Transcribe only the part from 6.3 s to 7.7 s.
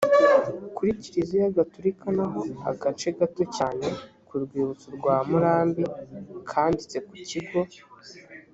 kanditse ku kigo